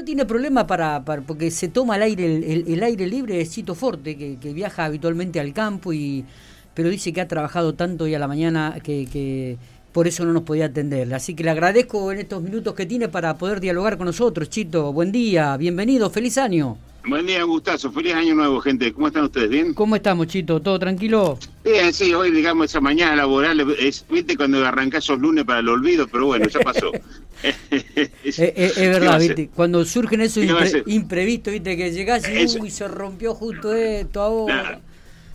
no 0.00 0.04
tiene 0.04 0.24
problema 0.24 0.66
para, 0.66 1.04
porque 1.04 1.50
se 1.50 1.68
toma 1.68 1.96
el 1.96 2.02
aire 2.02 2.64
el, 2.66 2.82
aire 2.82 3.06
libre 3.06 3.36
de 3.36 3.44
Cito 3.44 3.74
Forte, 3.74 4.16
que, 4.16 4.38
que, 4.38 4.54
viaja 4.54 4.86
habitualmente 4.86 5.38
al 5.40 5.52
campo, 5.52 5.92
y 5.92 6.24
pero 6.72 6.88
dice 6.88 7.12
que 7.12 7.20
ha 7.20 7.28
trabajado 7.28 7.74
tanto 7.74 8.04
hoy 8.04 8.14
a 8.14 8.18
la 8.18 8.26
mañana 8.26 8.78
que, 8.82 9.06
que 9.12 9.58
por 9.92 10.08
eso 10.08 10.24
no 10.24 10.32
nos 10.32 10.44
podía 10.44 10.66
atender. 10.66 11.12
Así 11.12 11.34
que 11.34 11.44
le 11.44 11.50
agradezco 11.50 12.12
en 12.12 12.20
estos 12.20 12.42
minutos 12.42 12.74
que 12.74 12.86
tiene 12.86 13.08
para 13.08 13.36
poder 13.36 13.60
dialogar 13.60 13.98
con 13.98 14.06
nosotros. 14.06 14.48
Chito, 14.48 14.90
buen 14.92 15.12
día, 15.12 15.54
bienvenido, 15.58 16.08
feliz 16.08 16.38
año. 16.38 16.78
Buen 17.06 17.26
día, 17.26 17.42
gustazo. 17.44 17.90
Feliz 17.90 18.14
año 18.14 18.34
nuevo, 18.34 18.60
gente. 18.60 18.92
¿Cómo 18.92 19.08
están 19.08 19.24
ustedes? 19.24 19.48
¿Bien? 19.48 19.74
¿Cómo 19.74 19.96
estamos, 19.96 20.26
Chito? 20.26 20.60
¿Todo 20.60 20.78
tranquilo? 20.78 21.38
Bien, 21.64 21.92
sí, 21.92 22.12
hoy, 22.12 22.30
digamos, 22.30 22.66
esa 22.66 22.80
mañana 22.80 23.16
laboral, 23.16 23.60
es, 23.78 24.04
viste, 24.08 24.36
cuando 24.36 24.64
arrancás 24.64 25.04
esos 25.04 25.18
lunes 25.18 25.44
para 25.44 25.60
el 25.60 25.68
olvido, 25.68 26.06
pero 26.06 26.26
bueno, 26.26 26.46
ya 26.48 26.60
pasó. 26.60 26.92
es, 27.42 28.76
verdad, 28.76 29.18
viste, 29.18 29.48
cuando 29.48 29.84
surgen 29.84 30.20
esos 30.20 30.44
imprevistos, 30.86 31.52
viste, 31.52 31.76
que 31.76 31.90
llegás 31.90 32.28
y 32.28 32.70
se 32.70 32.88
rompió 32.88 33.34
justo 33.34 33.72
esto 33.74 34.20
ahora 34.20 34.80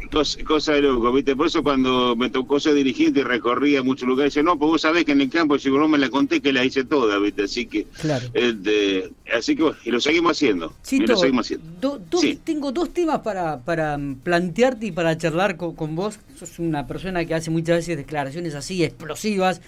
cosa, 0.09 0.73
de 0.73 0.81
loco, 0.81 1.11
¿viste? 1.11 1.35
Por 1.35 1.47
eso 1.47 1.63
cuando 1.63 2.15
me 2.15 2.29
tocó 2.29 2.59
ser 2.59 2.73
dirigente 2.73 3.21
y 3.21 3.23
recorría 3.23 3.83
muchos 3.83 4.07
lugares, 4.07 4.33
dice, 4.33 4.43
no, 4.43 4.57
pues 4.57 4.69
vos 4.69 4.81
sabés 4.81 5.05
que 5.05 5.11
en 5.11 5.21
el 5.21 5.29
campo, 5.29 5.57
si 5.57 5.69
no 5.69 5.87
me 5.87 5.97
la 5.97 6.09
conté, 6.09 6.41
que 6.41 6.53
la 6.53 6.63
hice 6.63 6.83
toda, 6.83 7.19
¿viste? 7.19 7.43
Así 7.43 7.65
que, 7.65 7.85
claro. 8.01 8.27
este, 8.33 9.09
así 9.33 9.55
que 9.55 9.63
bueno, 9.63 9.77
y 9.83 9.91
lo 9.91 9.99
seguimos 9.99 10.31
haciendo. 10.33 10.73
lo 10.91 11.17
seguimos 11.17 11.45
haciendo. 11.45 12.01
Tengo 12.43 12.71
dos 12.71 12.93
temas 12.93 13.19
para, 13.19 13.59
para 13.59 13.99
plantearte 14.23 14.87
y 14.87 14.91
para 14.91 15.17
charlar 15.17 15.57
con, 15.57 15.75
con 15.75 15.95
vos. 15.95 16.19
Sos 16.37 16.59
una 16.59 16.87
persona 16.87 17.25
que 17.25 17.33
hace 17.33 17.49
muchas 17.51 17.77
veces 17.77 17.97
declaraciones 17.97 18.55
así, 18.55 18.83
explosivas, 18.83 19.61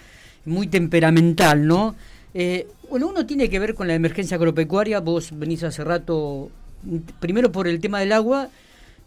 muy 0.44 0.66
temperamental, 0.66 1.66
¿no? 1.66 1.94
Eh, 2.34 2.68
bueno, 2.90 3.08
uno 3.08 3.26
tiene 3.26 3.48
que 3.48 3.58
ver 3.58 3.74
con 3.74 3.88
la 3.88 3.94
emergencia 3.94 4.36
agropecuaria, 4.36 5.00
vos 5.00 5.30
venís 5.32 5.62
hace 5.62 5.84
rato, 5.84 6.50
primero 7.20 7.52
por 7.52 7.68
el 7.68 7.80
tema 7.80 8.00
del 8.00 8.12
agua, 8.12 8.48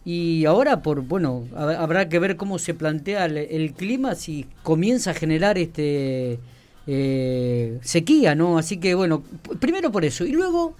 y 0.03 0.45
ahora, 0.45 0.81
por 0.81 1.01
bueno, 1.01 1.45
habrá 1.55 2.09
que 2.09 2.17
ver 2.17 2.35
cómo 2.35 2.57
se 2.57 2.73
plantea 2.73 3.25
el, 3.25 3.73
clima, 3.73 4.15
si 4.15 4.47
comienza 4.63 5.11
a 5.11 5.13
generar 5.13 5.59
este 5.59 6.39
eh, 6.87 7.77
sequía, 7.81 8.33
¿no? 8.33 8.57
Así 8.57 8.77
que 8.77 8.95
bueno, 8.95 9.23
primero 9.59 9.91
por 9.91 10.03
eso. 10.03 10.25
Y 10.25 10.31
luego, 10.31 10.75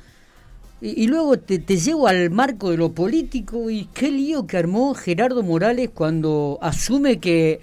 y, 0.82 1.06
luego 1.06 1.38
te, 1.38 1.60
te, 1.60 1.78
llevo 1.78 2.08
al 2.08 2.32
marco 2.32 2.72
de 2.72 2.78
lo 2.78 2.94
político 2.94 3.70
y 3.70 3.86
qué 3.94 4.10
lío 4.10 4.48
que 4.48 4.58
armó 4.58 4.96
Gerardo 4.96 5.44
Morales 5.44 5.92
cuando 5.94 6.58
asume 6.62 7.20
que 7.20 7.60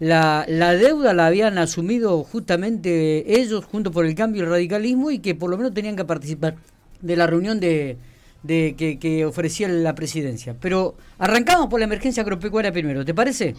la, 0.00 0.44
la 0.48 0.72
deuda 0.74 1.14
la 1.14 1.26
habían 1.26 1.56
asumido 1.58 2.24
justamente 2.24 3.40
ellos 3.40 3.64
junto 3.64 3.92
por 3.92 4.06
el 4.06 4.16
cambio 4.16 4.42
y 4.42 4.44
el 4.44 4.50
radicalismo 4.50 5.12
y 5.12 5.20
que 5.20 5.36
por 5.36 5.50
lo 5.50 5.56
menos 5.56 5.72
tenían 5.72 5.96
que 5.96 6.04
participar 6.04 6.56
de 7.00 7.16
la 7.16 7.28
reunión 7.28 7.60
de 7.60 7.96
de 8.46 8.74
que, 8.76 8.98
que 8.98 9.24
ofrecía 9.24 9.68
la 9.68 9.94
presidencia. 9.94 10.56
Pero 10.60 10.96
arrancamos 11.18 11.68
por 11.68 11.80
la 11.80 11.86
emergencia 11.86 12.22
agropecuaria 12.22 12.72
primero, 12.72 13.04
¿te 13.04 13.14
parece? 13.14 13.54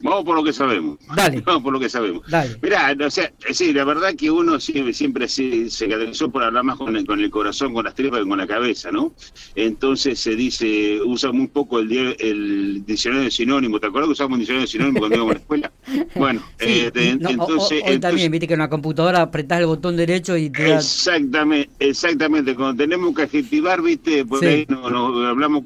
Vamos 0.00 0.24
por 0.24 0.36
lo 0.36 0.44
que 0.44 0.52
sabemos. 0.52 0.98
Dale. 1.14 1.40
Vamos 1.46 1.62
por 1.62 1.72
lo 1.72 1.80
que 1.80 1.88
sabemos. 1.88 2.22
Dale. 2.28 2.56
Mirá, 2.62 2.94
o 3.04 3.10
sea, 3.10 3.32
sí, 3.50 3.72
la 3.72 3.84
verdad 3.84 4.14
que 4.14 4.30
uno 4.30 4.60
siempre, 4.60 4.92
siempre 4.92 5.28
se, 5.28 5.70
se 5.70 5.88
caracterizó 5.88 6.30
por 6.30 6.42
hablar 6.42 6.64
más 6.64 6.76
con 6.76 6.96
el, 6.96 7.06
con 7.06 7.20
el 7.20 7.30
corazón, 7.30 7.74
con 7.74 7.84
las 7.84 7.94
tripas 7.94 8.20
que 8.20 8.28
con 8.28 8.38
la 8.38 8.46
cabeza, 8.46 8.90
¿no? 8.90 9.12
Entonces 9.54 10.18
se 10.20 10.36
dice, 10.36 11.00
usa 11.02 11.32
muy 11.32 11.48
poco 11.48 11.78
el, 11.78 12.16
el 12.18 12.84
diccionario 12.84 13.24
de 13.24 13.30
sinónimo. 13.30 13.80
¿Te 13.80 13.86
acuerdas 13.86 14.08
que 14.08 14.12
usamos 14.12 14.34
un 14.34 14.40
diccionario 14.40 14.66
de 14.66 14.72
sinónimo 14.72 14.98
cuando 15.00 15.16
íbamos 15.16 15.30
a 15.32 15.34
la 15.34 15.40
escuela? 15.40 15.72
Bueno, 16.14 16.42
eh, 16.58 16.90
entonces, 16.94 17.82
hoy 17.86 17.98
también, 17.98 18.30
viste 18.32 18.48
que 18.48 18.54
en 18.54 18.60
la 18.60 18.70
computadora 18.70 19.22
apretás 19.22 19.60
el 19.60 19.66
botón 19.66 19.96
derecho 19.96 20.36
y 20.36 20.50
te 20.50 20.74
Exactamente, 20.74 21.70
exactamente. 21.78 22.54
Cuando 22.54 22.82
tenemos 22.82 23.14
que 23.14 23.22
adjetivar, 23.22 23.82
viste, 23.82 24.24
por 24.24 24.44
ahí 24.44 24.66
nos, 24.68 24.84
hablamos 25.26 25.64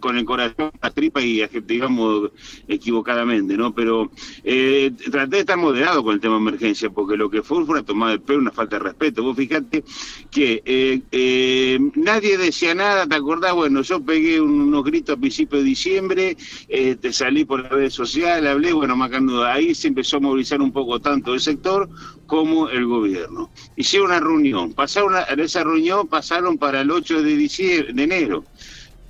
con 0.00 0.18
el 0.18 0.24
corazón, 0.24 0.72
las 0.82 0.94
tripas 0.94 1.24
y 1.24 1.42
adjetivamos 1.42 2.30
equivocadamente, 2.68 3.56
¿no? 3.56 3.72
Pero 3.74 4.10
eh, 4.44 4.90
traté 5.10 5.36
de 5.36 5.40
estar 5.40 5.56
moderado 5.56 6.02
con 6.02 6.14
el 6.14 6.20
tema 6.20 6.34
de 6.34 6.40
emergencia, 6.40 6.90
porque 6.90 7.16
lo 7.16 7.30
que 7.30 7.42
fue 7.42 7.52
fue 7.64 7.74
una 7.74 7.82
tomada 7.82 8.12
de 8.12 8.18
pelo, 8.18 8.38
una 8.38 8.50
falta 8.50 8.76
de 8.76 8.84
respeto. 8.84 9.22
Vos 9.22 9.36
fijate 9.36 9.84
que 10.30 10.62
eh, 10.64 11.00
eh, 11.10 11.78
nadie 11.94 12.38
decía 12.38 12.74
nada, 12.74 13.06
¿te 13.06 13.14
acordás? 13.14 13.52
Bueno, 13.54 13.82
yo 13.82 14.00
pegué 14.00 14.40
unos 14.40 14.84
gritos 14.84 15.16
a 15.16 15.20
principios 15.20 15.62
de 15.62 15.68
diciembre, 15.68 16.36
eh, 16.68 16.96
te 16.96 17.12
salí 17.12 17.44
por 17.44 17.62
las 17.62 17.72
redes 17.72 17.94
sociales, 17.94 18.50
hablé, 18.50 18.72
bueno, 18.72 18.96
Macando, 18.96 19.44
ahí 19.44 19.61
se 19.74 19.88
empezó 19.88 20.16
a 20.16 20.20
movilizar 20.20 20.60
un 20.60 20.72
poco 20.72 21.00
tanto 21.00 21.34
el 21.34 21.40
sector 21.40 21.88
como 22.26 22.68
el 22.68 22.86
gobierno. 22.86 23.50
Hicieron 23.76 24.10
una 24.10 24.20
reunión, 24.20 24.72
pasaron 24.72 25.14
a, 25.14 25.22
esa 25.22 25.64
reunión 25.64 26.08
pasaron 26.08 26.58
para 26.58 26.80
el 26.80 26.90
8 26.90 27.22
de, 27.22 27.36
diciembre, 27.36 27.92
de 27.92 28.02
enero. 28.02 28.44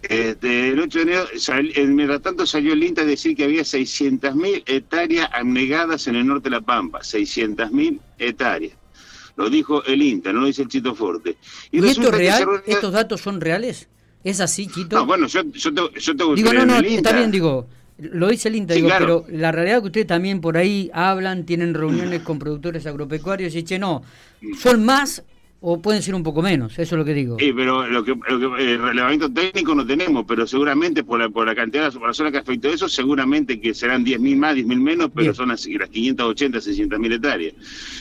Este, 0.02 0.70
el 0.70 0.80
8 0.80 0.98
de 0.98 1.02
enero, 1.02 1.94
mientras 1.94 2.22
tanto 2.22 2.46
salió 2.46 2.72
el 2.72 2.82
INTA 2.82 3.02
a 3.02 3.04
decir 3.04 3.36
que 3.36 3.44
había 3.44 3.62
600.000 3.62 4.64
hectáreas 4.66 5.28
anegadas 5.32 6.06
en 6.08 6.16
el 6.16 6.26
norte 6.26 6.50
de 6.50 6.56
La 6.56 6.60
Pampa, 6.60 7.00
600.000 7.00 8.00
hectáreas. 8.18 8.76
Lo 9.36 9.48
dicho 9.48 9.84
el 9.84 10.02
INTA, 10.02 10.32
no 10.32 10.40
lo 10.40 10.46
dice 10.46 10.62
el 10.62 10.68
Chito 10.68 10.94
Forte. 10.94 11.36
¿Y, 11.70 11.84
esto 11.86 12.08
es 12.08 12.14
real? 12.14 12.62
¿Estos 12.66 12.92
datos 12.92 13.20
son 13.20 13.40
reales? 13.40 13.88
¿Es 14.24 14.40
así, 14.40 14.66
Chito? 14.66 14.96
No, 14.96 15.06
bueno, 15.06 15.26
yo, 15.26 15.42
yo, 15.52 15.74
te, 15.74 16.00
yo 16.00 16.16
te 16.16 16.34
Digo, 16.34 16.52
no, 16.52 16.66
no, 16.66 16.78
está 16.78 17.12
bien, 17.12 17.30
digo, 17.30 17.66
lo 18.10 18.28
dice 18.28 18.48
el 18.48 18.56
INTA, 18.56 18.74
digo, 18.74 18.88
pero 18.98 19.24
la 19.28 19.52
realidad 19.52 19.76
es 19.76 19.80
que 19.82 19.86
ustedes 19.86 20.06
también 20.06 20.40
por 20.40 20.56
ahí 20.56 20.90
hablan, 20.92 21.44
tienen 21.44 21.74
reuniones 21.74 22.22
con 22.22 22.38
productores 22.38 22.86
agropecuarios 22.86 23.54
y 23.54 23.62
dicen, 23.62 23.82
no, 23.82 24.02
son 24.58 24.84
más 24.84 25.22
o 25.62 25.80
pueden 25.80 26.02
ser 26.02 26.14
un 26.16 26.24
poco 26.24 26.42
menos, 26.42 26.72
eso 26.72 26.96
es 26.96 26.98
lo 26.98 27.04
que 27.04 27.14
digo. 27.14 27.36
Sí, 27.38 27.52
pero 27.54 27.86
lo 27.86 28.04
que, 28.04 28.10
el 28.10 28.82
relevamiento 28.82 29.32
técnico 29.32 29.74
no 29.76 29.86
tenemos, 29.86 30.24
pero 30.26 30.44
seguramente 30.44 31.04
por 31.04 31.20
la, 31.20 31.28
por 31.28 31.46
la 31.46 31.54
cantidad 31.54 31.92
de 31.92 32.00
personas 32.00 32.32
que 32.32 32.38
afectó 32.38 32.68
eso, 32.68 32.88
seguramente 32.88 33.60
que 33.60 33.72
serán 33.72 34.04
10.000 34.04 34.36
más, 34.36 34.56
10.000 34.56 34.80
menos, 34.80 35.10
pero 35.14 35.32
son 35.32 35.50
las, 35.50 35.64
las 35.66 35.88
580, 35.88 36.58
600.000 36.58 37.14
hectáreas. 37.14 37.54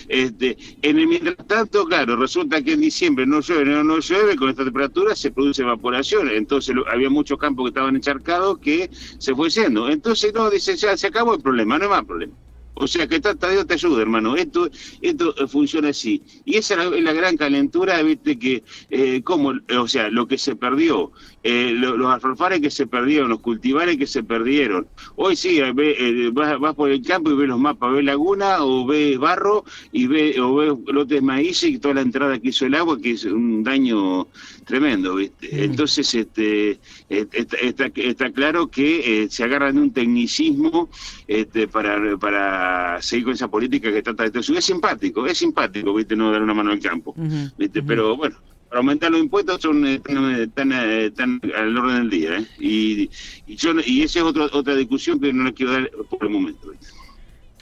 Este, 0.07 0.57
en 0.81 0.97
el 0.97 1.07
mientras 1.07 1.37
tanto, 1.45 1.85
claro, 1.85 2.15
resulta 2.15 2.63
que 2.63 2.73
en 2.73 2.81
diciembre 2.81 3.27
no 3.27 3.41
llueve, 3.41 3.65
no, 3.65 3.83
no 3.83 3.99
llueve, 3.99 4.35
con 4.35 4.49
esta 4.49 4.63
temperatura 4.63 5.15
se 5.15 5.31
produce 5.31 5.61
evaporación, 5.61 6.29
entonces 6.29 6.75
había 6.91 7.11
muchos 7.11 7.37
campos 7.37 7.65
que 7.65 7.69
estaban 7.69 7.95
encharcados 7.95 8.57
que 8.57 8.89
se 9.19 9.35
fue 9.35 9.49
yendo. 9.51 9.87
Entonces, 9.87 10.33
no, 10.33 10.49
dice, 10.49 10.75
ya 10.75 10.97
se 10.97 11.07
acabó 11.07 11.35
el 11.35 11.41
problema, 11.41 11.77
no 11.77 11.83
hay 11.83 11.89
más 11.91 12.05
problema. 12.05 12.33
O 12.81 12.87
sea 12.87 13.07
que 13.07 13.19
Dios 13.19 13.67
te 13.67 13.73
ayuda, 13.75 14.01
hermano. 14.01 14.35
Esto 14.35 14.67
esto 15.01 15.35
eh, 15.37 15.47
funciona 15.47 15.89
así. 15.89 16.23
Y 16.45 16.57
esa 16.57 16.83
es 16.83 17.03
la, 17.03 17.13
gran 17.13 17.37
calentura, 17.37 18.01
viste, 18.01 18.39
que, 18.39 18.63
eh, 18.89 19.21
como, 19.23 19.53
o 19.77 19.87
sea, 19.87 20.09
lo 20.09 20.27
que 20.27 20.37
se 20.39 20.55
perdió, 20.55 21.11
eh, 21.43 21.73
los 21.75 22.11
alfalfares 22.11 22.59
que 22.59 22.71
se 22.71 22.87
perdieron, 22.87 23.29
los 23.29 23.41
cultivares 23.41 23.97
que 23.97 24.07
se 24.07 24.23
perdieron. 24.23 24.87
Hoy 25.15 25.35
sí, 25.35 25.59
eh, 25.59 26.29
vas, 26.33 26.75
por 26.75 26.89
el 26.89 27.01
campo 27.03 27.31
y 27.31 27.35
ves 27.35 27.49
los 27.49 27.59
mapas, 27.59 27.93
ves 27.93 28.03
laguna 28.03 28.63
o 28.63 28.85
ves 28.85 29.17
barro 29.19 29.63
y 29.91 30.07
ves, 30.07 30.39
o 30.39 30.55
ves 30.55 30.73
lotes 30.87 31.17
de 31.17 31.21
maíz 31.21 31.63
y 31.63 31.77
toda 31.77 31.95
la 31.95 32.01
entrada 32.01 32.39
que 32.39 32.49
hizo 32.49 32.65
el 32.65 32.73
agua, 32.73 32.99
que 32.99 33.11
es 33.11 33.25
un 33.25 33.63
daño 33.63 34.27
tremendo, 34.65 35.15
¿viste? 35.15 35.65
Entonces, 35.65 36.13
este, 36.15 36.79
está, 37.09 37.91
está, 37.95 38.31
claro 38.31 38.67
que 38.69 39.27
se 39.29 39.43
agarran 39.43 39.75
de 39.75 39.81
un 39.81 39.93
tecnicismo 39.93 40.89
este, 41.27 41.67
para, 41.67 42.17
para 42.17 42.70
seguir 43.01 43.25
con 43.25 43.33
esa 43.33 43.47
política 43.47 43.91
que 43.91 44.01
trata 44.01 44.29
de 44.29 44.39
esto. 44.39 44.53
Es 44.53 44.65
simpático, 44.65 45.25
es 45.25 45.37
simpático, 45.37 45.93
¿viste? 45.93 46.15
No 46.15 46.31
dar 46.31 46.41
una 46.41 46.53
mano 46.53 46.71
al 46.71 46.79
campo, 46.79 47.13
¿viste? 47.57 47.81
Pero 47.83 48.15
bueno, 48.17 48.37
para 48.71 48.79
aumentar 48.79 49.11
los 49.11 49.19
impuestos 49.19 49.61
son 49.61 49.85
eh, 49.85 49.99
tan, 49.99 50.71
eh, 50.71 51.11
al 51.57 51.77
orden 51.77 51.97
del 51.97 52.09
día, 52.09 52.37
¿eh? 52.37 52.45
Y, 52.57 53.09
y, 53.45 53.55
yo, 53.57 53.73
y 53.85 54.03
esa 54.03 54.19
es 54.19 54.25
otra 54.25 54.45
otra 54.45 54.75
discusión 54.75 55.19
que 55.19 55.33
no 55.33 55.43
la 55.43 55.51
quiero 55.51 55.73
dar 55.73 55.91
por 56.09 56.23
el 56.23 56.29
momento. 56.29 56.71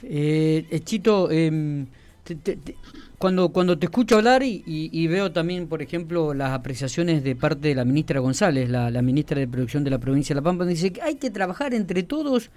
Eh, 0.04 0.80
Chito, 0.84 1.28
em, 1.32 1.86
cuando, 3.18 3.48
cuando 3.48 3.76
te 3.76 3.86
escucho 3.86 4.18
hablar 4.18 4.42
y, 4.44 5.06
veo 5.08 5.32
también, 5.32 5.66
por 5.66 5.82
ejemplo, 5.82 6.32
las 6.32 6.52
apreciaciones 6.52 7.24
de 7.24 7.34
parte 7.34 7.68
de 7.68 7.74
la 7.74 7.84
ministra 7.84 8.20
González, 8.20 8.70
la, 8.70 8.90
la 8.90 9.02
ministra 9.02 9.40
de 9.40 9.48
Producción 9.48 9.82
de 9.82 9.90
la 9.90 9.98
provincia 9.98 10.32
de 10.32 10.40
La 10.40 10.44
Pampa, 10.44 10.64
dice 10.64 10.92
que 10.92 11.02
hay 11.02 11.16
que 11.16 11.30
trabajar 11.30 11.74
entre 11.74 12.04
todos 12.04 12.50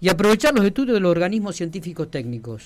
y 0.00 0.08
aprovechar 0.08 0.54
los 0.54 0.64
estudios 0.64 0.94
de 0.94 1.00
los 1.00 1.10
organismos 1.10 1.56
científicos 1.56 2.10
técnicos. 2.10 2.64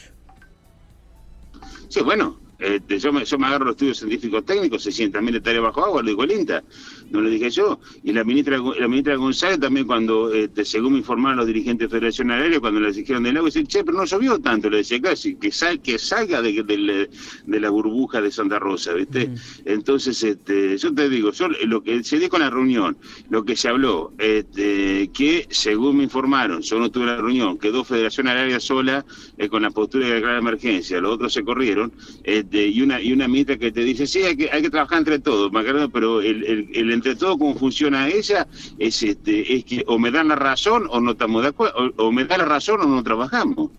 Sí, 1.89 2.01
bueno, 2.03 2.39
este, 2.59 2.99
yo, 2.99 3.13
me, 3.13 3.23
agarro 3.23 3.67
los 3.67 3.75
estudios 3.75 3.99
científicos 3.99 4.45
técnicos, 4.45 4.87
600.000 4.87 5.37
hectáreas 5.37 5.63
bajo 5.63 5.85
agua, 5.85 6.03
lo 6.03 6.09
dijo 6.09 6.23
el 6.25 6.33
INTA, 6.33 6.63
no 7.11 7.21
lo 7.21 7.29
dije 7.29 7.51
yo. 7.51 7.81
Y 8.03 8.13
la 8.13 8.25
ministra 8.25 8.59
la 8.59 8.89
ministra 8.89 9.17
González 9.17 9.61
también 9.61 9.87
cuando, 9.87 10.33
este, 10.33 10.65
según 10.65 10.93
me 10.93 10.99
informaron 10.99 11.39
los 11.39 11.47
dirigentes 11.47 11.89
de 11.89 11.97
Federación 11.97 12.31
Aérea, 12.31 12.61
cuando 12.61 12.81
le 12.81 12.93
dijeron 12.93 13.23
del 13.23 13.37
agua, 13.37 13.49
dice, 13.49 13.65
che, 13.65 13.85
pero 13.85 13.99
no 13.99 14.05
llovió 14.05 14.39
tanto, 14.39 14.71
le 14.71 14.79
decía 14.79 15.01
casi, 15.01 15.37
que, 15.37 15.51
sal, 15.51 15.81
que 15.81 15.99
salga 15.99 16.43
de, 16.43 16.63
de, 16.63 17.61
la 17.61 17.71
burbuja 17.71 18.21
de 18.21 18.31
Santa 18.31 18.59
Rosa, 18.59 18.93
¿viste? 18.95 19.31
Entonces, 19.65 20.23
este, 20.23 20.77
yo 20.77 20.95
te 20.95 21.09
digo, 21.09 21.33
yo, 21.33 21.49
lo 21.67 21.83
que 21.83 22.03
se 22.05 22.19
dijo 22.19 22.37
en 22.37 22.43
la 22.43 22.51
reunión, 22.51 22.97
lo 23.31 23.45
que 23.45 23.57
se 23.57 23.69
habló, 23.69 24.13
este, 24.19 25.11
que 25.13 25.47
según 25.51 25.99
me 25.99 26.05
informaron, 26.05 26.61
yo 26.63 26.79
no 26.79 26.91
tuve 26.91 27.07
la 27.07 27.17
reunión, 27.17 27.59
quedó 27.59 27.85
Federación 27.85 28.29
Aérea 28.29 28.61
sola 28.61 29.05
eh, 29.39 29.49
con 29.49 29.63
la 29.63 29.71
postura 29.71 30.07
de 30.07 30.15
la 30.15 30.21
gran 30.21 30.39
emergencia, 30.39 31.01
los 31.01 31.15
otros 31.15 31.33
se 31.33 31.45
corrieron, 31.45 31.93
este, 32.25 32.69
y 32.69 32.83
una 32.83 33.01
y 33.01 33.13
una 33.13 33.29
ministra 33.29 33.57
que 33.57 33.73
te 33.73 33.83
dice, 33.83 34.07
sí, 34.07 34.23
hay 34.23 34.37
que, 34.37 34.51
hay 34.51 34.63
que 34.63 34.71
trabajar 34.71 34.99
entre 34.99 35.19
todos, 35.19 35.51
pero 35.93 36.21
el, 36.21 36.69
el, 36.73 36.93
entre 36.95 37.17
todos, 37.17 37.39
cómo 37.39 37.55
funciona 37.55 38.09
ella, 38.09 38.47
es 38.79 39.03
este 39.03 39.55
es 39.55 39.65
que 39.65 39.85
o 39.87 39.99
me 39.99 40.11
dan 40.11 40.29
la 40.29 40.37
razón 40.37 40.87
o 40.91 41.01
no 41.01 41.13
estamos 41.13 41.43
de 41.43 41.49
acuerdo, 41.49 41.93
o, 41.97 42.13
me 42.13 42.25
da 42.25 42.39
la 42.39 42.45
razón 42.45 42.81
o 42.81 42.87
no 42.87 43.03
trabajamos. 43.03 43.71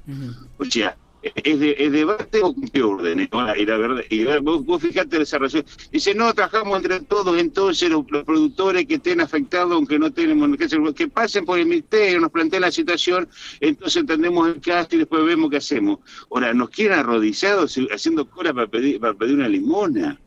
O 0.57 0.65
sea, 0.65 0.95
es 1.35 1.59
de, 1.59 1.75
es 1.77 1.91
debate 1.91 2.41
o 2.44 2.53
qué 2.71 2.83
orden. 2.83 3.27
Y 3.57 3.65
la 3.65 3.77
verdad, 3.77 4.03
y 4.09 4.23
vos, 4.41 4.63
vos 4.65 4.81
fijate 4.81 5.21
esa 5.21 5.39
razón. 5.39 5.65
Dice, 5.91 6.13
no, 6.13 6.33
trabajamos 6.33 6.77
entre 6.77 7.00
todos, 7.01 7.38
entonces 7.38 7.89
los, 7.89 8.06
productores 8.06 8.85
que 8.85 8.95
estén 8.95 9.21
afectados, 9.21 9.71
aunque 9.73 9.97
no 9.97 10.11
tenemos, 10.11 10.56
que, 10.57 10.94
que 10.94 11.07
pasen 11.07 11.45
por 11.45 11.59
el 11.59 11.65
ministerio, 11.65 12.19
nos 12.19 12.31
planteen 12.31 12.61
la 12.61 12.71
situación, 12.71 13.27
entonces 13.59 14.01
entendemos 14.01 14.47
el 14.47 14.61
caso 14.61 14.89
y 14.91 14.97
después 15.00 15.25
vemos 15.25 15.50
qué 15.50 15.57
hacemos. 15.57 16.00
Ahora, 16.29 16.53
nos 16.53 16.69
quieren 16.69 17.00
arrodillados 17.00 17.77
haciendo 17.91 18.29
cola 18.29 18.53
para 18.53 18.68
pedir, 18.68 19.00
para 19.00 19.13
pedir 19.13 19.35
una 19.35 19.50
limona 19.50 20.19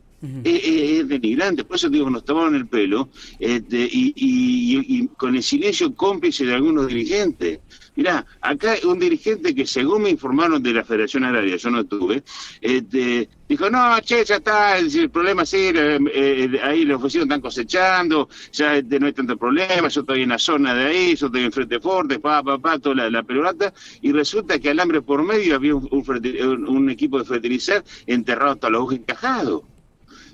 es, 0.43 1.07
denigrante, 1.07 1.63
por 1.63 1.77
eso 1.77 1.89
digo, 1.89 2.09
nos 2.09 2.25
tomaron 2.25 2.55
el 2.55 2.67
pelo 2.67 3.09
este, 3.39 3.87
y, 3.91 5.07
con 5.17 5.35
el 5.35 5.43
silencio 5.43 5.93
cómplice 5.95 6.45
de 6.45 6.53
algunos 6.53 6.87
dirigentes. 6.87 7.59
Mirá, 7.95 8.25
acá 8.39 8.75
un 8.85 8.99
dirigente 8.99 9.53
que 9.53 9.65
según 9.65 10.03
me 10.03 10.09
informaron 10.09 10.63
de 10.63 10.73
la 10.73 10.85
Federación 10.85 11.25
Agraria, 11.25 11.57
yo 11.57 11.69
no 11.69 11.85
tuve, 11.85 12.23
este, 12.61 13.27
dijo, 13.47 13.69
no, 13.69 13.99
che, 13.99 14.23
ya 14.23 14.37
está, 14.37 14.77
el, 14.77 15.09
problema 15.09 15.43
es 15.43 15.53
eh, 15.53 15.99
eh, 16.13 16.59
ahí 16.63 16.85
los 16.85 17.01
vecinos 17.01 17.25
están 17.25 17.41
cosechando, 17.41 18.29
ya 18.53 18.77
este, 18.77 18.99
no 18.99 19.07
hay 19.07 19.13
tanto 19.13 19.35
problema, 19.37 19.89
yo 19.89 20.01
estoy 20.01 20.23
en 20.23 20.29
la 20.29 20.37
zona 20.37 20.73
de 20.73 20.85
ahí, 20.85 21.15
yo 21.15 21.25
estoy 21.25 21.43
en 21.43 21.51
Frente 21.51 21.79
Forte, 21.81 22.19
pa, 22.19 22.41
pa, 22.41 22.57
pa, 22.57 22.79
toda 22.79 22.95
la, 22.95 23.09
la 23.09 23.23
pelota, 23.23 23.73
y 24.01 24.13
resulta 24.13 24.59
que 24.59 24.69
alambre 24.69 25.01
por 25.01 25.23
medio 25.23 25.55
había 25.55 25.75
un, 25.75 26.89
equipo 26.89 27.19
de 27.19 27.25
fertilizar 27.25 27.83
enterrado 28.05 28.53
hasta 28.53 28.69
los 28.69 28.81
ojos 28.81 28.95
encajados. 28.95 29.63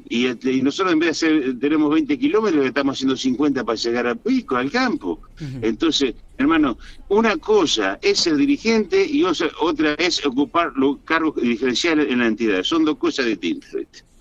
Y, 0.07 0.28
este, 0.28 0.52
y 0.52 0.62
nosotros 0.62 0.94
en 0.94 1.00
vez 1.00 1.19
de 1.19 1.28
hacer, 1.28 1.60
tenemos 1.60 1.92
20 1.92 2.18
kilómetros, 2.19 2.66
estamos 2.66 2.96
haciendo 2.96 3.18
50 3.18 3.63
para 3.63 3.75
llegar 3.75 4.07
al 4.07 4.18
pico, 4.18 4.56
al 4.56 4.72
campo. 4.72 5.19
Entonces, 5.62 6.13
hermano, 6.38 6.78
una 7.10 7.38
cosa 7.38 7.98
es 8.02 8.19
ser 8.19 8.36
dirigente 8.36 9.06
y 9.06 9.24
otra 9.24 9.94
es 9.98 10.25
ocupar 10.25 10.74
los 10.75 10.98
cargos 11.06 11.36
dirigenciales 11.36 12.12
en 12.12 12.19
la 12.19 12.28
entidad. 12.28 12.63
Son 12.63 12.86
dos 12.86 12.98
cosas 12.98 13.25
distintas. 13.25 13.75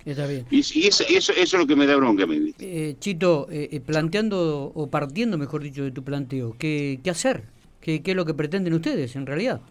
Está 0.05 0.27
bien. 0.27 0.45
Y, 0.51 0.59
eso, 0.59 1.03
eso, 1.09 1.33
es 1.33 1.53
lo 1.53 1.65
que 1.65 1.75
me 1.75 1.87
da 1.87 1.95
bronca 1.95 2.23
a 2.23 2.27
mí. 2.27 2.53
Eh, 2.59 2.95
Chito, 2.99 3.47
eh, 3.49 3.69
eh, 3.71 3.79
planteando, 3.79 4.71
o 4.73 4.87
partiendo, 4.87 5.37
mejor 5.37 5.63
dicho, 5.63 5.83
de 5.83 5.91
tu 5.91 6.03
planteo, 6.03 6.55
¿qué, 6.59 6.99
qué 7.03 7.09
hacer? 7.09 7.43
¿Qué, 7.81 8.03
¿Qué 8.03 8.11
es 8.11 8.17
lo 8.17 8.25
que 8.25 8.35
pretenden 8.35 8.73
ustedes 8.73 9.15
en 9.15 9.25
realidad? 9.25 9.61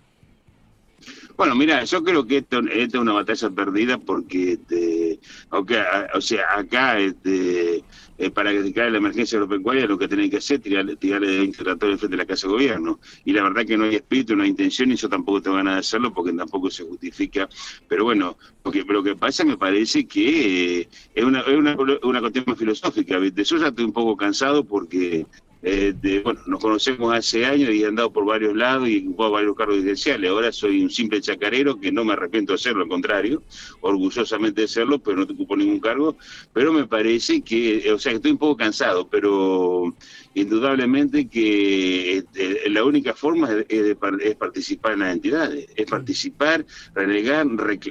Bueno, 1.36 1.56
mira, 1.56 1.82
yo 1.82 2.04
creo 2.04 2.25
que 2.25 2.38
esto, 2.38 2.60
es 2.60 2.94
una 2.94 3.12
batalla 3.12 3.50
perdida 3.50 3.98
porque, 3.98 4.52
este, 4.52 5.19
okay, 5.50 5.78
o 6.14 6.20
sea, 6.20 6.44
acá, 6.56 7.00
este, 7.00 7.82
eh, 8.19 8.31
para 8.31 8.52
que 8.52 8.62
se 8.62 8.72
caiga 8.72 8.90
la 8.90 8.98
emergencia 8.98 9.38
agropecuaria, 9.38 9.86
lo 9.86 9.98
que 9.98 10.06
tienen 10.06 10.31
que 10.31 10.36
hacer 10.36 10.58
es 10.58 10.62
tirarle, 10.62 10.94
tirarle 10.94 11.26
de 11.26 11.52
frente 11.52 12.06
de 12.06 12.16
la 12.16 12.25
Casa 12.25 12.46
de 12.46 12.52
Gobierno. 12.52 13.00
Y 13.25 13.32
la 13.32 13.42
verdad 13.42 13.66
que 13.66 13.76
no 13.76 13.84
hay 13.84 13.96
espíritu, 13.96 14.36
no 14.36 14.44
hay 14.44 14.50
intención, 14.50 14.92
y 14.92 14.96
yo 14.96 15.08
tampoco 15.08 15.42
tengo 15.42 15.56
ganas 15.56 15.75
de 15.75 15.81
hacerlo 15.81 16.14
porque 16.14 16.32
tampoco 16.32 16.70
se 16.70 16.84
justifica. 16.84 17.48
Pero 17.88 18.04
bueno, 18.04 18.38
lo 18.64 18.70
que, 18.70 18.84
lo 18.84 19.02
que 19.02 19.16
pasa 19.16 19.44
me 19.44 19.56
parece 19.56 20.06
que 20.06 20.82
eh, 20.82 20.88
es, 21.14 21.25
una, 21.25 21.40
es 21.40 21.56
una, 21.56 21.76
una 22.04 22.20
cuestión 22.20 22.56
filosófica. 22.56 23.19
¿viste? 23.19 23.42
Yo 23.42 23.56
ya 23.56 23.69
estoy 23.69 23.84
un 23.84 23.92
poco 23.92 24.16
cansado 24.16 24.64
porque 24.64 25.26
eh, 25.66 26.20
bueno, 26.22 26.40
nos 26.46 26.61
conocemos 26.61 27.14
hace 27.14 27.46
años 27.46 27.70
y 27.70 27.82
he 27.82 27.87
andado 27.87 28.12
por 28.12 28.26
varios 28.26 28.55
lados 28.55 28.87
y 28.87 28.99
he 28.99 29.08
ocupado 29.08 29.31
varios 29.31 29.56
cargos 29.56 29.76
dirigenciales. 29.76 30.31
Ahora 30.31 30.52
soy 30.52 30.82
un 30.82 30.90
simple 30.90 31.22
chacarero 31.22 31.81
que 31.81 31.90
no 31.90 32.05
me 32.05 32.12
arrepiento 32.12 32.52
de 32.52 32.56
hacerlo, 32.56 32.82
al 32.82 32.88
contrario, 32.90 33.43
orgullosamente 33.81 34.61
de 34.61 34.69
serlo, 34.69 34.99
pero 34.99 35.16
no 35.16 35.26
te 35.26 35.32
ocupo 35.32 35.56
ningún 35.56 35.81
cargo. 35.81 36.19
Pero 36.52 36.70
me 36.70 36.87
parece 36.87 37.40
que, 37.40 37.90
o 37.90 37.99
sea, 37.99 38.12
que 38.12 38.16
estoy 38.16 38.32
un 38.32 38.38
poco 38.38 38.58
cansado, 38.58 39.08
pero 39.08 39.94
indudablemente 40.34 41.28
que 41.28 42.19
este, 42.19 42.69
la 42.69 42.84
única 42.84 43.14
forma 43.14 43.49
es, 43.67 43.96
participar 44.37 44.93
en 44.93 44.99
las 44.99 45.14
entidades, 45.14 45.67
es 45.75 45.87
participar, 45.87 46.67
renegar, 46.94 47.46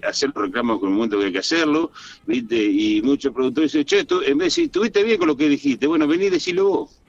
hacer 0.08 0.32
los 0.36 0.46
reclamos 0.46 0.80
con 0.80 0.90
el 0.90 0.96
momento 0.96 1.18
que 1.18 1.26
hay 1.26 1.32
que 1.32 1.40
hacerlo, 1.40 1.92
¿viste? 2.28 2.64
Y 2.64 3.02
muchos 3.02 3.34
productores 3.34 3.72
dicen, 3.72 3.86
che, 3.86 4.04
tú, 4.04 4.22
en 4.22 4.38
vez 4.38 4.38
de 4.38 4.44
decir, 4.44 4.66
estuviste 4.66 5.04
bien 5.04 5.18
con 5.18 5.28
lo 5.28 5.36
que 5.36 5.50
dijiste, 5.50 5.88
bueno, 5.88 6.08
vení 6.08 6.26
y 6.26 6.30
decirlo 6.30 6.68
vos. 6.68 7.03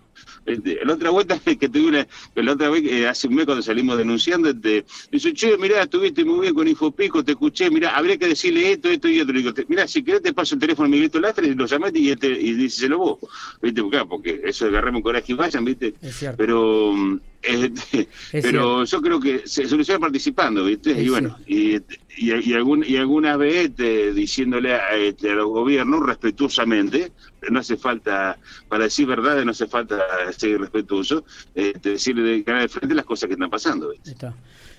Este, 0.46 0.78
la 0.84 0.94
otra 0.94 1.10
vuelta 1.10 1.38
que 1.60 1.68
tuve 1.68 1.88
una, 1.88 2.06
la 2.34 2.52
otra 2.52 2.70
vez, 2.70 2.84
eh, 2.84 3.08
hace 3.08 3.28
un 3.28 3.34
mes 3.34 3.46
cuando 3.46 3.62
salimos 3.62 3.96
denunciando, 3.96 4.54
te, 4.58 4.84
dice, 5.10 5.32
che, 5.32 5.56
mirá, 5.56 5.82
estuviste 5.82 6.24
muy 6.24 6.40
bien 6.40 6.54
con 6.54 6.68
Infopico, 6.68 7.24
te 7.24 7.32
escuché, 7.32 7.70
mirá, 7.70 7.96
habría 7.96 8.16
que 8.16 8.28
decirle 8.28 8.72
esto, 8.72 8.88
esto 8.88 9.08
y 9.08 9.20
otro. 9.20 9.34
Digo, 9.34 9.52
mirá, 9.68 9.86
si 9.86 10.02
querés 10.02 10.22
te 10.22 10.32
paso 10.32 10.54
el 10.54 10.60
teléfono 10.60 10.86
a 10.86 10.90
Miguelito 10.90 11.20
Lastre 11.20 11.48
y 11.48 11.54
lo 11.54 11.66
llamaste 11.66 11.98
y, 11.98 12.10
este, 12.10 12.28
y 12.28 12.52
díselo 12.54 12.98
vos. 12.98 13.18
¿Viste? 13.62 13.82
Porque 14.08 14.40
eso 14.44 14.64
de 14.64 14.70
agarrarme 14.70 14.98
un 14.98 15.02
coraje 15.02 15.32
y 15.32 15.34
vayan, 15.34 15.64
¿viste? 15.64 15.94
Pero 16.36 16.94
este, 17.42 18.08
pero 18.32 18.84
yo 18.84 19.02
creo 19.02 19.20
que 19.20 19.42
se 19.46 19.68
soluciona 19.68 20.00
participando, 20.00 20.64
¿viste? 20.64 20.90
y 20.90 21.08
bueno, 21.08 21.38
y, 21.46 21.78
y, 22.16 22.52
algún, 22.54 22.84
y 22.86 22.96
algunas 22.96 23.38
veces 23.38 24.14
diciéndole 24.14 24.74
a, 24.74 24.94
este, 24.96 25.30
a 25.30 25.34
los 25.34 25.48
gobiernos 25.48 26.04
respetuosamente, 26.04 27.12
no 27.50 27.60
hace 27.60 27.76
falta, 27.76 28.38
para 28.68 28.84
decir 28.84 29.06
verdad, 29.06 29.44
no 29.44 29.50
hace 29.50 29.66
falta 29.66 29.98
ser 30.36 30.60
respetuoso, 30.60 31.24
este, 31.54 31.90
decirle 31.90 32.22
de 32.22 32.44
cara 32.44 32.60
de 32.60 32.68
frente 32.68 32.94
las 32.94 33.04
cosas 33.04 33.28
que 33.28 33.34
están 33.34 33.50
pasando. 33.50 33.92
Está. 33.92 34.34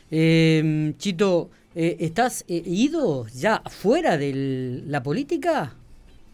Eh, 0.09 0.93
Chito, 0.97 1.49
eh, 1.73 1.97
¿estás 1.99 2.45
eh, 2.47 2.63
ido 2.65 3.27
ya 3.27 3.61
fuera 3.69 4.17
de 4.17 4.83
la 4.87 5.03
política? 5.03 5.75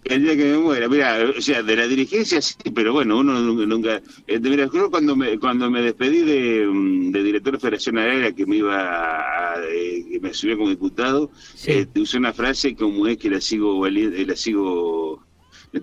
El 0.04 0.24
día 0.24 0.36
que 0.36 0.46
me 0.46 0.58
muera, 0.58 0.88
mira, 0.90 1.18
o 1.38 1.42
sea, 1.42 1.62
de 1.62 1.76
la 1.76 1.88
dirigencia 1.88 2.42
sí, 2.42 2.56
pero 2.74 2.92
bueno, 2.92 3.20
uno 3.20 3.40
nunca... 3.40 4.02
Eh, 4.26 4.40
mira, 4.40 4.68
yo 4.74 4.90
cuando 4.90 5.16
me, 5.16 5.38
cuando 5.38 5.70
me 5.70 5.82
despedí 5.82 6.24
de, 6.24 6.66
mm, 6.66 7.12
de 7.12 7.24
director 7.24 7.54
de 7.54 7.60
Federación 7.60 7.98
Aérea, 8.00 8.32
que 8.32 8.48
me 8.48 8.58
iba 8.58 9.54
a, 9.54 9.64
eh, 9.64 10.01
que 10.12 10.20
me 10.20 10.34
subía 10.34 10.58
como 10.58 10.70
diputado, 10.70 11.32
eh, 11.66 11.88
usé 11.96 12.18
una 12.18 12.34
frase 12.34 12.76
como 12.76 13.08
es 13.08 13.18
que 13.18 13.30
la 13.30 13.42
sigo, 13.42 13.88
la 13.88 14.36
sigo 14.36 15.24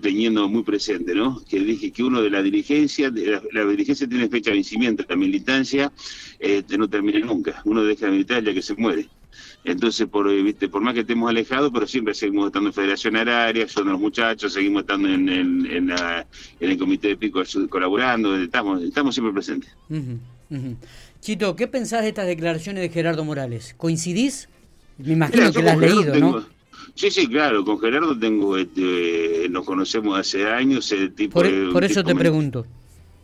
teniendo 0.01 0.47
muy 0.47 0.63
presente, 0.63 1.15
¿no? 1.15 1.41
Que 1.49 1.59
dije 1.59 1.91
que 1.91 2.03
uno 2.03 2.21
de 2.21 2.29
la 2.29 2.43
dirigencia, 2.43 3.09
de 3.09 3.41
la, 3.51 3.65
dirigencia 3.65 4.07
tiene 4.07 4.29
fecha 4.29 4.51
de 4.51 4.57
vencimiento, 4.57 5.03
la 5.09 5.15
militancia 5.15 5.91
no 6.77 6.89
termina 6.89 7.19
nunca, 7.19 7.61
uno 7.65 7.83
deja 7.83 8.05
de 8.05 8.11
militar 8.11 8.43
ya 8.43 8.53
que 8.53 8.61
se 8.61 8.75
muere. 8.75 9.09
Entonces, 9.63 10.07
por, 10.07 10.29
eh, 10.29 10.41
¿viste? 10.41 10.69
por 10.69 10.81
más 10.81 10.93
que 10.93 11.01
estemos 11.01 11.29
alejados, 11.29 11.71
pero 11.73 11.85
siempre 11.85 12.13
seguimos 12.13 12.47
estando 12.47 12.69
en 12.69 12.73
Federación 12.73 13.15
Agraria, 13.15 13.67
son 13.67 13.89
los 13.89 13.99
muchachos, 13.99 14.53
seguimos 14.53 14.81
estando 14.81 15.09
en, 15.09 15.29
en, 15.29 15.91
el 16.59 16.77
Comité 16.77 17.09
de 17.09 17.17
Pico 17.17 17.41
colaborando, 17.69 18.35
estamos, 18.37 18.81
estamos 18.83 19.13
siempre 19.13 19.33
presentes. 19.33 19.71
Chito, 21.21 21.55
¿qué 21.55 21.67
pensás 21.67 22.03
de 22.03 22.09
estas 22.09 22.27
declaraciones 22.27 22.81
de 22.81 22.89
Gerardo 22.89 23.23
Morales? 23.25 23.75
¿Coincidís? 23.77 24.49
Me 24.97 25.13
imagino 25.13 25.51
que 25.51 25.61
las 25.61 25.73
has 25.73 25.79
leído, 25.79 26.15
¿no? 26.15 26.45
Sí, 26.95 27.11
sí, 27.11 27.27
claro, 27.27 27.63
con 27.63 27.79
Gerardo 27.79 28.17
tengo, 28.17 28.57
este, 28.57 29.47
nos 29.49 29.65
conocemos 29.65 30.17
hace 30.17 30.45
años. 30.45 30.91
El 30.91 31.13
tipo 31.13 31.33
por, 31.33 31.73
por 31.73 31.83
eso 31.83 32.03
te 32.03 32.15
pregunto 32.15 32.65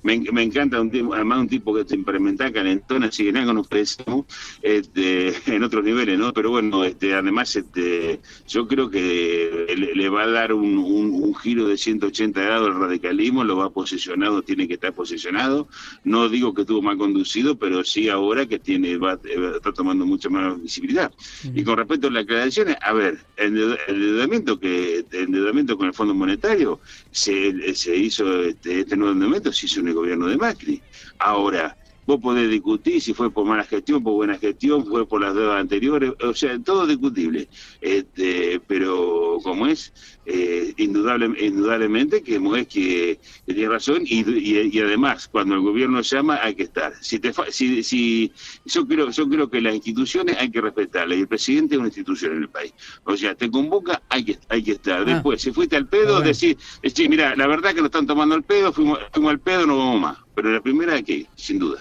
me, 0.05 0.43
encanta 0.43 0.79
un 0.79 0.91
tipo, 0.91 1.15
además 1.15 1.39
un 1.39 1.47
tipo 1.49 1.73
que 1.73 1.95
implementa 1.95 2.51
calentona, 2.51 3.07
así 3.07 3.23
que 3.23 3.37
algo 3.37 3.53
nos 3.53 3.67
parecemos 3.67 4.25
este, 4.61 5.33
en 5.47 5.63
otros 5.63 5.83
niveles, 5.83 6.19
¿no? 6.19 6.31
Pero 6.31 6.51
bueno, 6.51 6.83
este, 6.83 7.15
además 7.15 7.55
este, 7.55 8.19
yo 8.47 8.67
creo 8.67 8.89
que 8.89 9.93
le, 9.95 10.09
va 10.09 10.23
a 10.23 10.27
dar 10.27 10.53
un, 10.53 10.77
un, 10.77 11.35
giro 11.35 11.67
de 11.67 11.77
180 11.77 12.39
grados 12.39 12.69
al 12.69 12.79
radicalismo, 12.79 13.43
lo 13.43 13.57
va 13.57 13.71
posicionado, 13.71 14.43
tiene 14.43 14.67
que 14.67 14.75
estar 14.75 14.93
posicionado. 14.93 15.67
No 16.03 16.29
digo 16.29 16.53
que 16.53 16.61
estuvo 16.61 16.81
mal 16.81 16.97
conducido, 16.97 17.57
pero 17.57 17.83
sí 17.83 18.07
ahora 18.07 18.45
que 18.45 18.59
tiene 18.59 18.97
va, 18.97 19.19
está 19.55 19.73
tomando 19.73 20.05
mucha 20.05 20.29
más 20.29 20.61
visibilidad. 20.61 21.11
Y 21.53 21.63
con 21.63 21.77
respecto 21.77 22.07
a 22.07 22.11
las 22.11 22.23
aclaraciones, 22.23 22.77
a 22.81 22.93
ver, 22.93 23.17
el 23.37 23.77
endeudamiento 23.87 24.59
que 24.59 24.99
el 25.11 25.23
endeudamiento 25.23 25.77
con 25.77 25.87
el 25.87 25.93
Fondo 25.93 26.13
Monetario 26.13 26.79
se, 27.11 27.73
se 27.75 27.95
hizo 27.97 28.43
este, 28.43 28.81
este 28.81 28.95
nuevo 28.95 29.13
endeudamiento 29.13 29.51
se 29.51 29.65
hizo 29.65 29.81
un 29.81 29.94
gobierno 29.95 30.27
de 30.27 30.37
Macri. 30.37 30.83
Ahora, 31.19 31.75
vos 32.05 32.19
podés 32.19 32.49
discutir 32.49 33.01
si 33.01 33.13
fue 33.13 33.31
por 33.31 33.45
mala 33.45 33.63
gestión, 33.63 34.03
por 34.03 34.13
buena 34.13 34.37
gestión, 34.37 34.85
fue 34.85 35.07
por 35.07 35.21
las 35.21 35.33
deudas 35.33 35.59
anteriores, 35.59 36.13
o 36.21 36.33
sea, 36.33 36.57
todo 36.59 36.85
discutible. 36.85 37.47
Este, 37.81 38.61
pero 38.67 39.39
como 39.43 39.67
es, 39.67 39.93
eh, 40.25 40.73
indudable, 40.77 41.31
indudablemente 41.39 42.23
que 42.23 42.35
es 42.35 42.67
que, 42.67 43.19
tiene 43.45 43.69
razón 43.69 44.03
y, 44.05 44.79
además 44.79 45.27
cuando 45.27 45.55
el 45.55 45.61
gobierno 45.61 46.01
llama 46.01 46.39
hay 46.41 46.55
que 46.55 46.63
estar. 46.63 46.93
Si, 47.01 47.19
te, 47.19 47.31
si, 47.51 47.83
si 47.83 48.31
yo 48.65 48.87
creo 48.87 49.09
yo 49.11 49.29
creo 49.29 49.49
que 49.49 49.61
las 49.61 49.75
instituciones 49.75 50.37
hay 50.39 50.49
que 50.49 50.61
respetarlas 50.61 51.17
y 51.17 51.21
el 51.21 51.27
presidente 51.27 51.75
es 51.75 51.79
una 51.79 51.87
institución 51.89 52.33
en 52.33 52.43
el 52.43 52.49
país. 52.49 52.73
O 53.03 53.15
sea, 53.15 53.35
te 53.35 53.49
convoca, 53.49 54.01
hay 54.09 54.25
que 54.25 54.39
hay 54.49 54.63
que 54.63 54.71
estar. 54.73 55.01
Ah. 55.01 55.05
Después, 55.05 55.41
si 55.41 55.51
fuiste 55.51 55.75
al 55.75 55.87
pedo, 55.87 56.21
decir, 56.21 56.57
decir, 56.81 57.09
mira, 57.09 57.35
la 57.35 57.47
verdad 57.47 57.73
que 57.73 57.81
lo 57.81 57.87
están 57.87 58.07
tomando 58.07 58.35
al 58.35 58.43
pedo, 58.43 58.73
fuimos, 58.73 58.99
fuimos 59.11 59.31
al 59.31 59.39
pedo, 59.39 59.65
no 59.65 59.77
vamos 59.77 60.01
más. 60.01 60.24
Pero 60.35 60.51
la 60.51 60.61
primera 60.61 61.01
que, 61.01 61.25
sin 61.35 61.59
duda. 61.59 61.79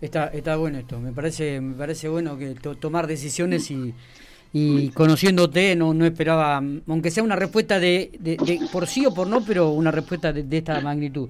Está, 0.00 0.28
está 0.28 0.56
bueno 0.56 0.78
esto, 0.78 0.98
me 0.98 1.12
parece, 1.12 1.60
me 1.60 1.74
parece 1.74 2.08
bueno 2.08 2.38
que 2.38 2.54
tomar 2.80 3.06
decisiones 3.06 3.70
y, 3.70 3.94
y 4.52 4.88
conociéndote 4.90 5.76
no, 5.76 5.94
no 5.94 6.04
esperaba, 6.04 6.60
aunque 6.88 7.10
sea 7.10 7.22
una 7.22 7.36
respuesta 7.36 7.78
de, 7.78 8.10
de, 8.18 8.58
por 8.72 8.86
sí 8.88 9.06
o 9.06 9.14
por 9.14 9.28
no, 9.28 9.44
pero 9.44 9.68
una 9.68 9.92
respuesta 9.92 10.32
de, 10.32 10.56
esta 10.56 10.80
magnitud. 10.80 11.28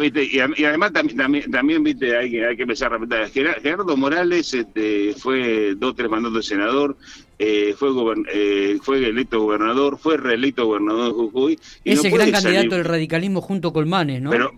Y, 0.00 0.64
además 0.64 0.92
también, 0.92 1.50
también, 1.50 1.82
viste, 1.82 2.16
hay, 2.16 2.38
hay 2.38 2.56
que 2.56 2.62
empezar 2.62 2.92
a 2.94 2.98
respetar. 2.98 3.30
Gerardo 3.60 3.96
Morales 3.96 4.54
este, 4.54 5.12
fue 5.14 5.74
dos 5.74 5.94
tres 5.94 6.08
mandatos 6.08 6.38
de 6.38 6.42
senador, 6.42 6.96
eh, 7.38 7.74
fue 7.78 7.90
eh, 8.32 8.78
fue 8.82 9.06
electo 9.06 9.40
gobernador, 9.40 9.98
fue 9.98 10.16
reelecto 10.16 10.66
gobernador 10.66 11.08
de 11.08 11.12
Jujuy. 11.12 11.58
es 11.84 12.04
el 12.04 12.10
gran 12.10 12.32
candidato 12.32 12.76
del 12.76 12.84
radicalismo 12.84 13.42
junto 13.42 13.72
con 13.72 13.88
Manes, 13.88 14.22
¿no? 14.22 14.30
Pero, 14.30 14.52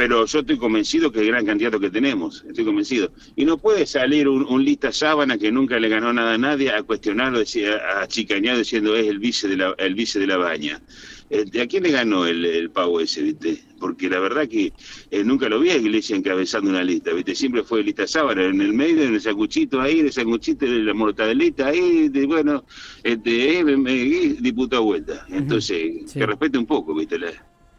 pero 0.00 0.24
yo 0.24 0.38
estoy 0.38 0.56
convencido 0.56 1.12
que 1.12 1.18
es 1.18 1.26
el 1.26 1.32
gran 1.32 1.44
candidato 1.44 1.78
que 1.78 1.90
tenemos, 1.90 2.42
estoy 2.48 2.64
convencido. 2.64 3.12
Y 3.36 3.44
no 3.44 3.58
puede 3.58 3.84
salir 3.84 4.28
un, 4.28 4.64
lista 4.64 4.92
sábana 4.92 5.36
que 5.36 5.52
nunca 5.52 5.78
le 5.78 5.90
ganó 5.90 6.10
nada 6.10 6.32
a 6.32 6.38
nadie 6.38 6.72
a 6.72 6.82
cuestionarlo, 6.82 7.40
a, 7.40 8.06
chicañar 8.06 8.56
diciendo 8.56 8.96
es 8.96 9.06
el 9.06 9.18
vice 9.18 9.46
de 9.46 9.58
la, 9.58 9.74
el 9.76 9.94
vice 9.94 10.18
de 10.18 10.26
la 10.26 10.38
baña. 10.38 10.80
Este, 11.28 11.60
¿A 11.60 11.66
quién 11.66 11.82
le 11.82 11.90
ganó 11.90 12.24
el, 12.24 12.46
el 12.46 12.70
pavo 12.70 12.98
ese, 12.98 13.20
viste? 13.20 13.62
Porque 13.78 14.08
la 14.08 14.20
verdad 14.20 14.48
que 14.48 14.72
eh, 15.10 15.22
nunca 15.22 15.50
lo 15.50 15.60
vi 15.60 15.68
a 15.68 15.76
Iglesia 15.76 16.16
encabezando 16.16 16.70
una 16.70 16.82
lista, 16.82 17.12
viste, 17.12 17.34
siempre 17.34 17.62
fue 17.62 17.82
lista 17.82 18.06
sábana, 18.06 18.46
en 18.46 18.58
el 18.62 18.72
medio, 18.72 19.02
en 19.02 19.12
el 19.12 19.20
sacuchito 19.20 19.82
ahí, 19.82 20.00
en 20.00 20.06
el 20.06 20.12
sacuchito 20.12 20.64
de 20.64 20.78
la 20.78 20.94
mortadelita 20.94 21.66
ahí, 21.66 22.08
de, 22.08 22.24
bueno, 22.24 22.64
este, 23.02 23.58
eh, 23.58 23.64
me, 23.64 23.92
diputado 24.40 24.82
vuelta. 24.82 25.26
Entonces, 25.28 26.10
que 26.10 26.24
respete 26.24 26.56
un 26.56 26.64
poco, 26.64 26.94
viste, 26.94 27.18
la, 27.18 27.30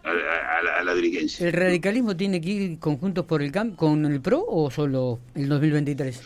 a, 0.04 0.84
la, 0.84 0.94
dirigencia. 0.94 1.48
¿El 1.48 1.54
radicalismo 1.54 2.16
tiene 2.16 2.42
que 2.42 2.50
ir 2.50 2.80
conjuntos 2.80 3.26
por 3.26 3.42
el 3.42 3.52
camp 3.52 3.76
con 3.76 4.06
el 4.06 4.22
PRO 4.22 4.44
o 4.48 4.72
solo 4.72 5.20
el 5.36 5.48
2023? 5.48 6.22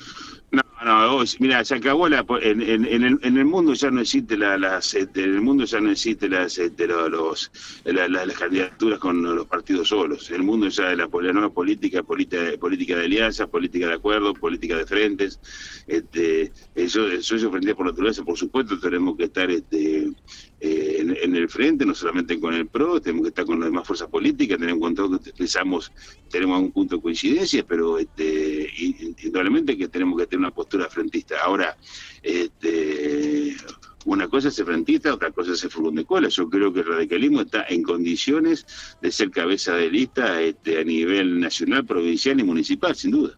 No, 0.51 0.61
no, 0.85 1.23
mira, 1.39 1.65
se 1.65 1.75
acabó 1.75 2.07
la, 2.07 2.23
en, 2.41 2.61
en, 2.61 2.85
el, 2.85 3.19
en 3.21 3.37
el 3.37 3.45
mundo 3.45 3.73
ya 3.73 3.89
no 3.89 4.01
existe 4.01 4.37
la, 4.37 4.57
las, 4.57 4.93
este, 4.93 5.23
en 5.23 5.33
el 5.33 5.41
mundo 5.41 5.65
ya 5.65 5.81
no 5.81 5.89
existe 5.89 6.29
las, 6.29 6.59
este, 6.59 6.87
los, 6.87 7.51
las 7.85 8.37
candidaturas 8.37 8.99
con 8.99 9.23
los 9.23 9.47
partidos 9.47 9.87
solos. 9.89 10.29
El 10.29 10.43
mundo 10.43 10.67
ya 10.67 10.89
de 10.89 10.97
la, 10.97 11.07
nueva 11.07 11.49
política, 11.49 12.03
política, 12.03 12.43
política 12.59 12.97
de 12.97 13.05
alianzas, 13.05 13.47
política 13.47 13.87
de 13.87 13.95
acuerdo, 13.95 14.33
política 14.35 14.77
de 14.77 14.85
frentes. 14.85 15.39
Este, 15.87 16.51
eso, 16.75 17.07
eso 17.07 17.35
es 17.35 17.45
frente 17.47 17.73
por 17.73 17.87
naturaleza, 17.87 18.23
por 18.23 18.37
supuesto, 18.37 18.79
tenemos 18.79 19.17
que 19.17 19.23
estar 19.23 19.49
este, 19.49 20.11
eh, 20.65 21.17
en, 21.21 21.35
el 21.35 21.47
frente, 21.47 21.85
no 21.85 21.93
solamente 21.93 22.39
con 22.39 22.53
el 22.55 22.65
PRO, 22.65 22.99
tenemos 22.99 23.23
que 23.23 23.29
estar 23.29 23.45
con 23.45 23.59
las 23.59 23.69
demás 23.69 23.85
fuerzas 23.85 24.09
políticas, 24.09 24.57
tenemos 24.57 24.89
en 24.89 24.95
cuenta 24.95 25.23
que 25.23 25.31
pensamos, 25.33 25.91
tenemos 26.31 26.59
un 26.59 26.71
punto 26.71 26.95
de 26.95 27.01
coincidencia, 27.03 27.63
pero 27.67 27.99
este, 27.99 28.67
indudablemente 28.77 29.77
que 29.77 29.87
tenemos 29.87 30.19
que 30.19 30.25
tener 30.25 30.39
una 30.39 30.51
postura 30.51 30.89
frentista. 30.89 31.35
Ahora, 31.43 31.77
este, 32.23 33.55
una 34.05 34.27
cosa 34.27 34.47
es 34.47 34.55
ser 34.55 34.65
frentista, 34.65 35.13
otra 35.13 35.29
cosa 35.31 35.51
es 35.51 35.59
ser 35.59 35.69
furgón 35.69 35.95
de 35.95 36.05
cola. 36.05 36.29
Yo 36.29 36.49
creo 36.49 36.73
que 36.73 36.79
el 36.79 36.87
radicalismo 36.87 37.41
está 37.41 37.65
en 37.69 37.83
condiciones 37.83 38.65
de 39.03 39.11
ser 39.11 39.29
cabeza 39.29 39.75
de 39.75 39.91
lista 39.91 40.41
este, 40.41 40.79
a 40.79 40.83
nivel 40.83 41.39
nacional, 41.39 41.85
provincial 41.85 42.39
y 42.39 42.43
municipal, 42.43 42.95
sin 42.95 43.11
duda. 43.11 43.37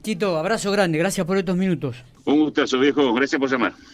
Chito, 0.00 0.38
abrazo 0.38 0.70
grande, 0.70 0.96
gracias 0.98 1.26
por 1.26 1.38
estos 1.38 1.56
minutos. 1.56 1.96
Un 2.24 2.40
gustazo, 2.40 2.78
viejo, 2.78 3.12
gracias 3.14 3.40
por 3.40 3.50
llamar. 3.50 3.74